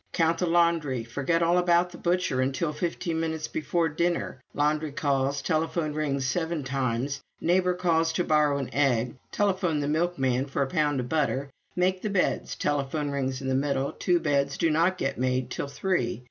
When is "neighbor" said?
7.39-7.75